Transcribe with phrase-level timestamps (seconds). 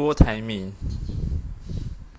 [0.00, 0.72] 郭台铭。